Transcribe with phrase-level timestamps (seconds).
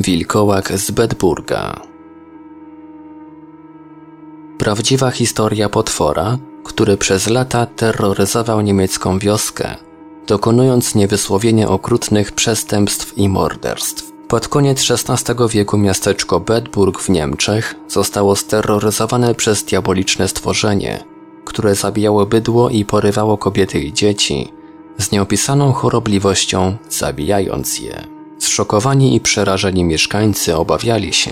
[0.00, 1.80] Wilkołak z Bedburga
[4.58, 9.76] Prawdziwa historia potwora, który przez lata terroryzował niemiecką wioskę,
[10.26, 14.12] dokonując niewysłowienie okrutnych przestępstw i morderstw.
[14.28, 21.04] Pod koniec XVI wieku miasteczko Bedburg w Niemczech zostało steroryzowane przez diaboliczne stworzenie,
[21.44, 24.52] które zabijało bydło i porywało kobiety i dzieci,
[24.98, 28.17] z nieopisaną chorobliwością zabijając je.
[28.38, 31.30] Zszokowani i przerażeni mieszkańcy obawiali się,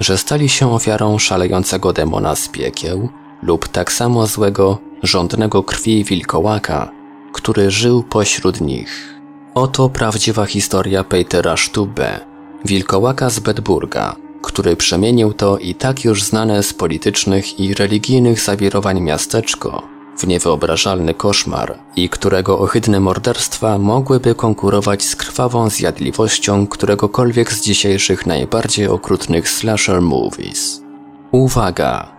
[0.00, 3.08] że stali się ofiarą szalejącego demona z piekieł
[3.42, 6.90] lub tak samo złego, żądnego krwi wilkołaka,
[7.32, 9.18] który żył pośród nich.
[9.54, 12.20] Oto prawdziwa historia Petera Stube,
[12.64, 19.00] wilkołaka z Bedburga, który przemienił to i tak już znane z politycznych i religijnych zawirowań
[19.00, 27.62] miasteczko w niewyobrażalny koszmar i którego ohydne morderstwa mogłyby konkurować z krwawą zjadliwością któregokolwiek z
[27.62, 30.82] dzisiejszych najbardziej okrutnych slasher movies.
[31.30, 32.16] Uwaga!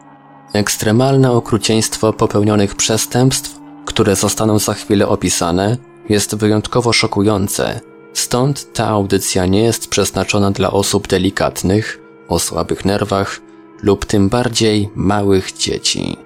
[0.53, 5.78] Ekstremalne okrucieństwo popełnionych przestępstw, które zostaną za chwilę opisane,
[6.09, 7.80] jest wyjątkowo szokujące,
[8.14, 13.42] stąd ta audycja nie jest przeznaczona dla osób delikatnych, o słabych nerwach
[13.81, 16.18] lub tym bardziej małych dzieci.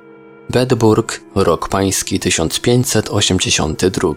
[0.49, 4.13] Bedburg, rok pański 1582.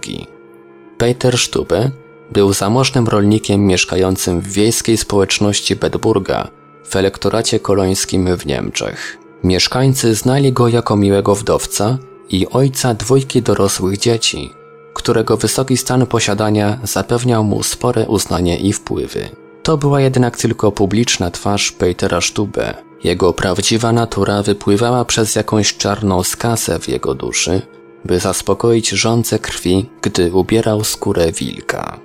[0.98, 1.90] Peter Stube
[2.32, 6.48] był zamożnym rolnikiem mieszkającym w wiejskiej społeczności Bedburga
[6.84, 9.18] w elektoracie kolońskim w Niemczech.
[9.44, 14.50] Mieszkańcy znali go jako miłego wdowca i ojca dwójki dorosłych dzieci,
[14.94, 19.28] którego wysoki stan posiadania zapewniał mu spore uznanie i wpływy.
[19.62, 22.74] To była jednak tylko publiczna twarz Petera Stube.
[23.04, 27.62] Jego prawdziwa natura wypływała przez jakąś czarną skasę w jego duszy,
[28.04, 32.00] by zaspokoić żądze krwi, gdy ubierał skórę wilka.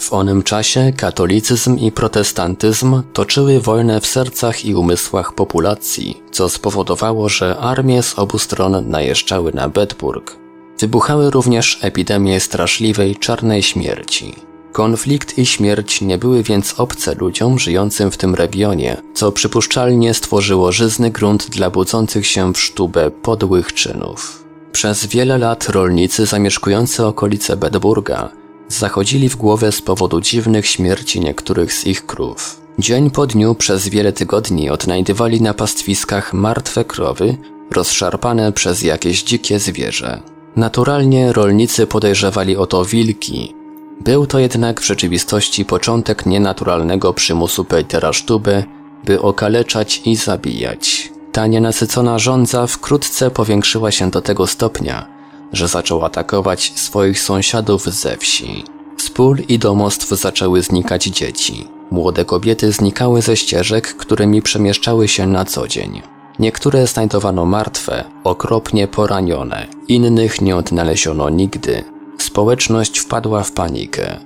[0.00, 7.28] W onym czasie katolicyzm i protestantyzm toczyły wojnę w sercach i umysłach populacji, co spowodowało,
[7.28, 10.36] że armie z obu stron najeżdżały na Bedburg.
[10.78, 14.49] Wybuchały również epidemie straszliwej czarnej śmierci.
[14.72, 20.72] Konflikt i śmierć nie były więc obce ludziom żyjącym w tym regionie, co przypuszczalnie stworzyło
[20.72, 24.44] żyzny grunt dla budzących się w sztubę podłych czynów.
[24.72, 28.28] Przez wiele lat rolnicy zamieszkujący okolice Bedburga
[28.68, 32.60] zachodzili w głowę z powodu dziwnych śmierci niektórych z ich krów.
[32.78, 37.36] Dzień po dniu przez wiele tygodni odnajdywali na pastwiskach martwe krowy,
[37.70, 40.22] rozszarpane przez jakieś dzikie zwierzę.
[40.56, 43.54] Naturalnie rolnicy podejrzewali o to wilki,
[44.00, 48.64] był to jednak w rzeczywistości początek nienaturalnego przymusu Petera Sztuby,
[49.04, 51.12] by okaleczać i zabijać.
[51.32, 55.06] Ta nienasycona żądza wkrótce powiększyła się do tego stopnia,
[55.52, 58.64] że zaczął atakować swoich sąsiadów ze wsi.
[58.96, 61.68] Z pól i domostw zaczęły znikać dzieci.
[61.90, 66.02] Młode kobiety znikały ze ścieżek, którymi przemieszczały się na co dzień.
[66.38, 71.84] Niektóre znajdowano martwe, okropnie poranione, innych nie odnaleziono nigdy.
[72.22, 74.16] Społeczność wpadła w panikę.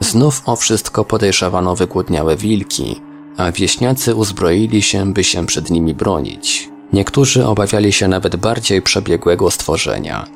[0.00, 3.00] Znów o wszystko podejrzewano wygłodniałe wilki,
[3.36, 6.68] a wieśniacy uzbroili się, by się przed nimi bronić.
[6.92, 10.26] Niektórzy obawiali się nawet bardziej przebiegłego stworzenia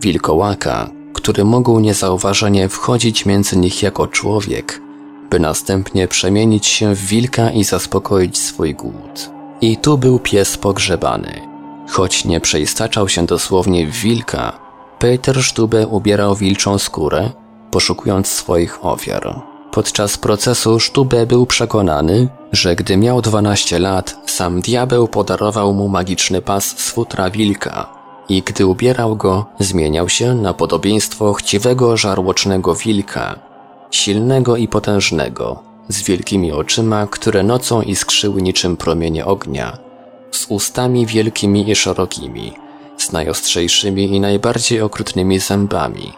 [0.00, 4.80] wilkołaka, który mógł niezauważenie wchodzić między nich jako człowiek,
[5.30, 9.30] by następnie przemienić się w wilka i zaspokoić swój głód.
[9.60, 11.40] I tu był pies pogrzebany.
[11.88, 14.61] Choć nie przeistaczał się dosłownie w wilka,
[15.02, 17.30] Peter Stube ubierał wilczą skórę,
[17.70, 19.40] poszukując swoich ofiar.
[19.72, 26.42] Podczas procesu Stube był przekonany, że gdy miał 12 lat, sam diabeł podarował mu magiczny
[26.42, 27.86] pas z futra wilka
[28.28, 33.38] i gdy ubierał go, zmieniał się na podobieństwo chciwego żarłocznego wilka,
[33.90, 39.78] silnego i potężnego, z wielkimi oczyma, które nocą iskrzyły niczym promienie ognia,
[40.30, 42.61] z ustami wielkimi i szerokimi,
[42.98, 46.12] z najostrzejszymi i najbardziej okrutnymi zębami,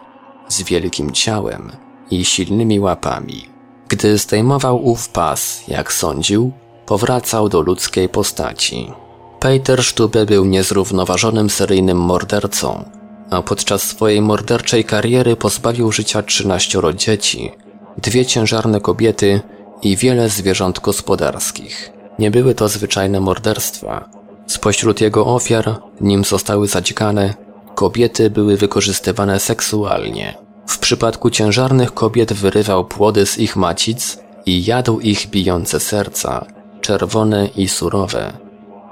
[0.47, 1.71] z wielkim ciałem
[2.11, 3.49] i silnymi łapami.
[3.87, 6.51] Gdy zdejmował ów pas, jak sądził,
[6.85, 8.91] powracał do ludzkiej postaci.
[9.39, 12.89] Peter Stube był niezrównoważonym seryjnym mordercą,
[13.29, 17.51] a podczas swojej morderczej kariery pozbawił życia 13 dzieci,
[17.97, 19.41] dwie ciężarne kobiety
[19.81, 21.91] i wiele zwierząt gospodarskich.
[22.19, 24.09] Nie były to zwyczajne morderstwa,
[24.47, 27.33] Spośród jego ofiar, nim zostały zadzikane,
[27.75, 30.37] kobiety były wykorzystywane seksualnie.
[30.67, 36.45] W przypadku ciężarnych kobiet wyrywał płody z ich macic i jadł ich bijące serca,
[36.81, 38.33] czerwone i surowe.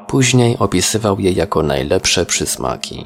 [0.07, 3.05] Później opisywał je jako najlepsze przysmaki.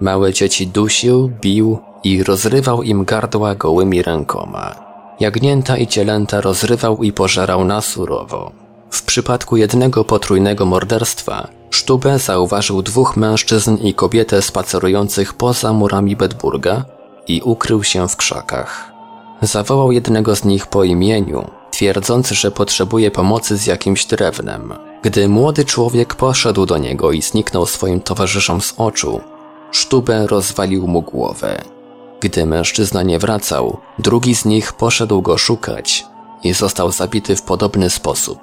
[0.00, 4.74] Małe dzieci dusił, bił i rozrywał im gardła gołymi rękoma.
[5.20, 8.52] Jagnięta i cielęta rozrywał i pożerał na surowo.
[8.90, 16.84] W przypadku jednego potrójnego morderstwa Sztube zauważył dwóch mężczyzn i kobietę spacerujących poza murami Bedburga
[17.28, 18.92] i ukrył się w krzakach.
[19.42, 24.74] Zawołał jednego z nich po imieniu, twierdząc, że potrzebuje pomocy z jakimś drewnem.
[25.02, 29.20] Gdy młody człowiek poszedł do niego i zniknął swoim towarzyszom z oczu,
[29.70, 31.62] Sztube rozwalił mu głowę.
[32.20, 36.06] Gdy mężczyzna nie wracał, drugi z nich poszedł go szukać
[36.42, 38.38] i został zabity w podobny sposób.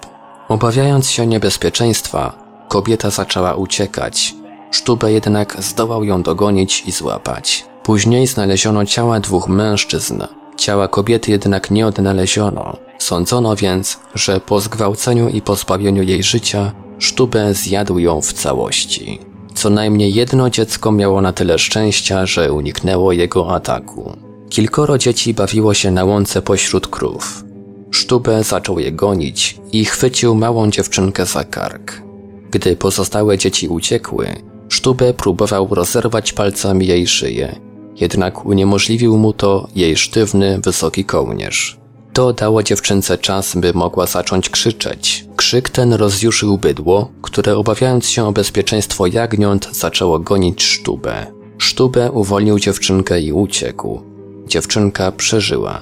[0.48, 2.34] Obawiając się niebezpieczeństwa,
[2.69, 4.36] kobieta zaczęła uciekać.
[4.71, 7.66] Sztube jednak zdołał ją dogonić i złapać.
[7.83, 10.24] Później znaleziono ciała dwóch mężczyzn.
[10.57, 12.77] Ciała kobiety jednak nie odnaleziono.
[13.00, 19.19] Sądzono więc, że po zgwałceniu i pozbawieniu jej życia Sztube zjadł ją w całości.
[19.54, 24.18] Co najmniej jedno dziecko miało na tyle szczęścia, że uniknęło jego ataku.
[24.50, 27.44] Kilkoro dzieci bawiło się na łące pośród krów.
[27.92, 32.09] Sztube zaczął je gonić i chwycił małą dziewczynkę za kark.
[32.51, 34.28] Gdy pozostałe dzieci uciekły,
[34.69, 37.60] Sztube próbował rozerwać palcami jej szyję,
[37.96, 41.80] jednak uniemożliwił mu to jej sztywny, wysoki kołnierz.
[42.13, 45.25] To dało dziewczynce czas, by mogła zacząć krzyczeć.
[45.36, 51.25] Krzyk ten rozjuszył bydło, które obawiając się o bezpieczeństwo jagniąt zaczęło gonić Sztubę.
[51.57, 54.02] Sztubę uwolnił dziewczynkę i uciekł.
[54.48, 55.81] Dziewczynka przeżyła.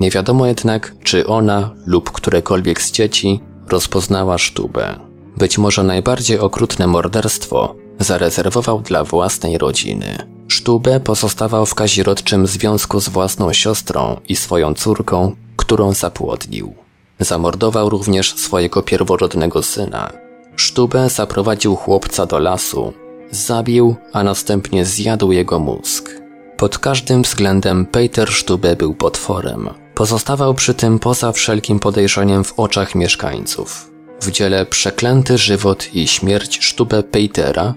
[0.00, 5.05] Nie wiadomo jednak, czy ona lub którekolwiek z dzieci rozpoznała Sztubę.
[5.36, 10.26] Być może najbardziej okrutne morderstwo zarezerwował dla własnej rodziny.
[10.48, 16.74] Sztubę pozostawał w kazirodczym związku z własną siostrą i swoją córką, którą zapłodnił.
[17.20, 20.12] Zamordował również swojego pierworodnego syna.
[20.56, 22.92] Sztubę zaprowadził chłopca do lasu,
[23.30, 26.10] zabił, a następnie zjadł jego mózg.
[26.56, 29.70] Pod każdym względem Peter Sztube był potworem.
[29.94, 33.95] Pozostawał przy tym poza wszelkim podejrzeniem w oczach mieszkańców.
[34.20, 37.74] W dziele Przeklęty żywot i śmierć Sztube Petera,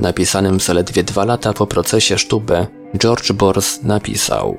[0.00, 2.66] napisanym zaledwie dwa lata po procesie Sztube,
[2.98, 4.58] George Bors napisał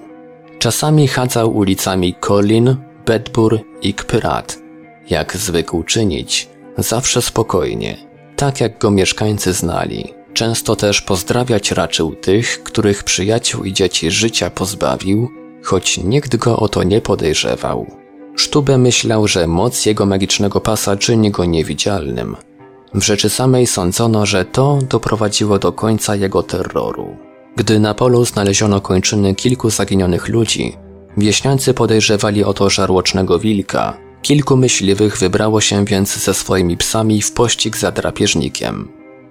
[0.60, 2.75] Czasami chadzał ulicami Colin,
[3.06, 4.57] Bedbur i Kpyrat,
[5.10, 7.98] jak zwykł czynić, zawsze spokojnie,
[8.36, 10.13] tak jak go mieszkańcy znali.
[10.33, 15.30] Często też pozdrawiać raczył tych, których przyjaciół i dzieci życia pozbawił,
[15.63, 18.05] choć nikt go o to nie podejrzewał.
[18.35, 22.35] Sztube myślał, że moc jego magicznego pasa czyni go niewidzialnym.
[22.93, 27.17] W rzeczy samej sądzono, że to doprowadziło do końca jego terroru.
[27.55, 30.77] Gdy na polu znaleziono kończyny kilku zaginionych ludzi,
[31.17, 33.97] wieśniacy podejrzewali o to żarłocznego wilka.
[34.21, 38.87] Kilku myśliwych wybrało się więc ze swoimi psami w pościg za drapieżnikiem.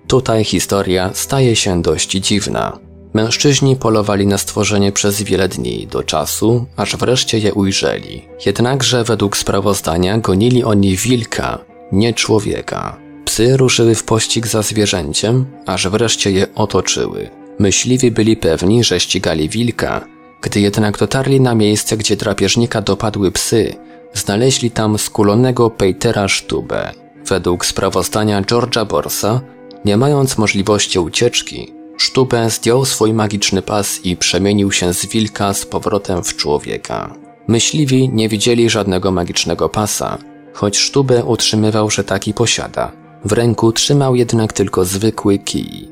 [0.07, 2.79] Tutaj historia staje się dość dziwna.
[3.15, 8.23] Mężczyźni polowali na stworzenie przez wiele dni, do czasu, aż wreszcie je ujrzeli.
[8.47, 11.59] Jednakże według sprawozdania gonili oni wilka,
[11.93, 12.97] nie człowieka.
[13.25, 17.31] Psy ruszyły w pościg za zwierzęciem, aż wreszcie je otoczyły.
[17.59, 20.05] Myśliwi byli pewni, że ścigali wilka,
[20.43, 23.75] gdy jednak dotarli na miejsce, gdzie drapieżnika dopadły psy,
[24.15, 26.93] znaleźli tam skulonego Petera Sztubę.
[27.27, 29.41] Według sprawozdania George'a Borsa,
[29.85, 35.67] nie mając możliwości ucieczki, Sztubę zdjął swój magiczny pas i przemienił się z wilka z
[35.67, 37.15] powrotem w człowieka.
[37.49, 40.19] Myśliwi nie widzieli żadnego magicznego pasa,
[40.53, 42.93] choć Sztubę utrzymywał, że taki posiada.
[43.25, 45.89] W ręku trzymał jednak tylko zwykły kij.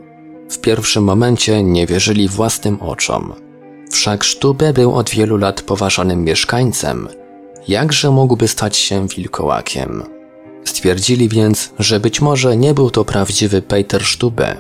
[0.50, 3.32] W pierwszym momencie nie wierzyli własnym oczom.
[3.90, 7.08] Wszak Sztubę był od wielu lat poważanym mieszkańcem.
[7.68, 10.02] Jakże mógłby stać się wilkołakiem?
[10.64, 14.56] Stwierdzili więc, że być może nie był to prawdziwy Peter Sztubę,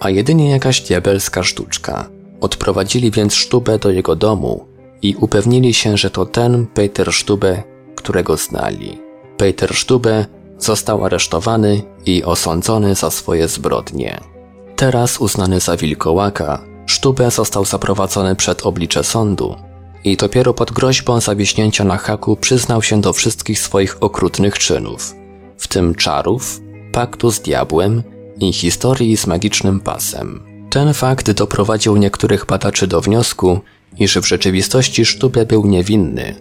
[0.00, 2.08] a jedynie jakaś diabelska sztuczka.
[2.40, 4.66] Odprowadzili więc Sztubę do jego domu
[5.02, 7.62] i upewnili się, że to ten Peter Sztubę,
[7.96, 8.98] którego znali.
[9.36, 10.26] Peter Sztubę
[10.58, 14.20] został aresztowany i osądzony za swoje zbrodnie.
[14.76, 19.56] Teraz uznany za wilkołaka, Sztubę został zaprowadzony przed oblicze sądu
[20.04, 25.14] i dopiero pod groźbą zawiśnięcia na haku przyznał się do wszystkich swoich okrutnych czynów,
[25.58, 26.60] w tym czarów,
[26.92, 28.02] paktu z diabłem
[28.40, 30.40] i historii z magicznym pasem.
[30.70, 33.60] Ten fakt doprowadził niektórych badaczy do wniosku,
[33.98, 36.34] iż w rzeczywistości Sztubę był niewinny,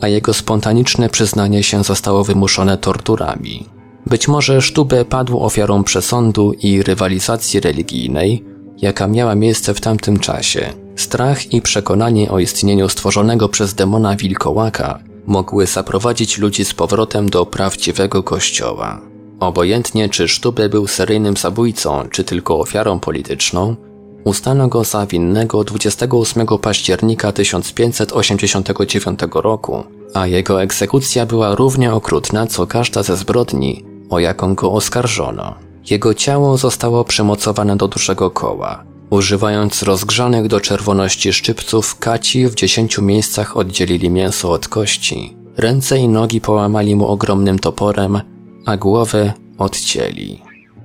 [0.00, 3.68] a jego spontaniczne przyznanie się zostało wymuszone torturami.
[4.06, 8.44] Być może Sztubę padł ofiarą przesądu i rywalizacji religijnej,
[8.78, 10.72] jaka miała miejsce w tamtym czasie.
[10.96, 17.46] Strach i przekonanie o istnieniu stworzonego przez demona wilkołaka mogły zaprowadzić ludzi z powrotem do
[17.46, 19.13] prawdziwego kościoła.
[19.44, 23.76] Obojętnie czy Sztube był seryjnym zabójcą, czy tylko ofiarą polityczną,
[24.24, 29.84] Uznano go za winnego 28 października 1589 roku,
[30.14, 35.54] a jego egzekucja była równie okrutna co każda ze zbrodni, o jaką go oskarżono.
[35.90, 38.84] Jego ciało zostało przymocowane do dużego koła.
[39.10, 45.36] Używając rozgrzanych do czerwoności szczypców, kaci w dziesięciu miejscach oddzielili mięso od kości.
[45.56, 48.20] Ręce i nogi połamali mu ogromnym toporem,
[48.66, 50.42] a głowę odcięli.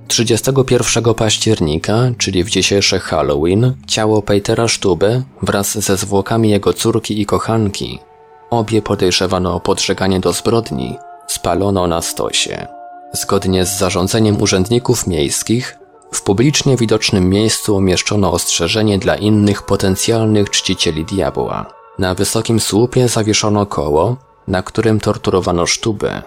[0.08, 7.26] 31 października, czyli w dzisiejszy Halloween, ciało Petera Sztuby wraz ze zwłokami jego córki i
[7.26, 7.98] kochanki,
[8.50, 10.96] obie podejrzewano o podżeganie do zbrodni,
[11.26, 12.66] spalono na stosie.
[13.12, 15.78] Zgodnie z zarządzeniem urzędników miejskich,
[16.12, 21.66] w publicznie widocznym miejscu umieszczono ostrzeżenie dla innych potencjalnych czcicieli diabła.
[21.98, 24.16] Na wysokim słupie zawieszono koło,
[24.48, 26.22] na którym torturowano sztubę.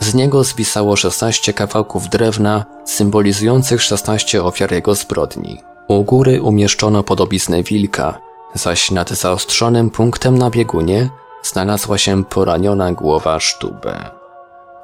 [0.00, 5.60] Z niego zwisało 16 kawałków drewna symbolizujących 16 ofiar jego zbrodni.
[5.88, 8.18] U góry umieszczono podobiznę wilka,
[8.54, 11.10] zaś nad zaostrzonym punktem na biegunie
[11.42, 14.10] znalazła się poraniona głowa sztubę.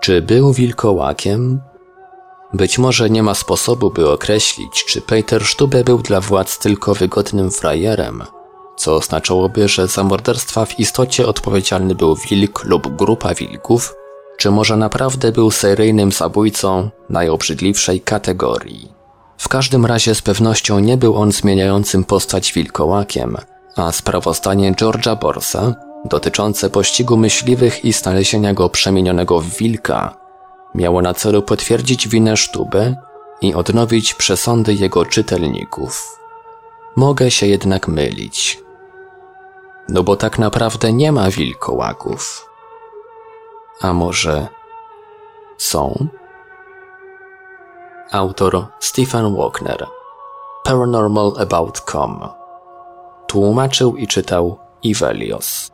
[0.01, 1.61] Czy był wilkołakiem?
[2.55, 7.51] Być może nie ma sposobu, by określić, czy Peter Sztube był dla władz tylko wygodnym
[7.51, 8.23] frajerem,
[8.77, 13.95] co oznaczałoby, że za morderstwa w istocie odpowiedzialny był wilk lub grupa wilków,
[14.37, 18.93] czy może naprawdę był seryjnym zabójcą najobrzydliwszej kategorii.
[19.39, 23.37] W każdym razie z pewnością nie był on zmieniającym postać wilkołakiem,
[23.77, 25.75] a sprawozdanie George'a Borsa
[26.05, 30.25] dotyczące pościgu myśliwych i znalezienia go przemienionego w wilka
[30.75, 32.97] miało na celu potwierdzić winę Sztuby
[33.41, 36.19] i odnowić przesądy jego czytelników.
[36.97, 38.61] Mogę się jednak mylić.
[39.89, 42.49] No bo tak naprawdę nie ma wilkołaków.
[43.81, 44.49] A może
[45.59, 46.07] są?
[48.13, 49.87] Autor Stephen Walkner
[50.65, 52.29] Paranormal About Com.
[53.27, 55.74] Tłumaczył i czytał Ivelios